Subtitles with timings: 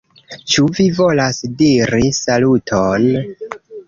[0.51, 3.07] Ĉu vi volas diri saluton?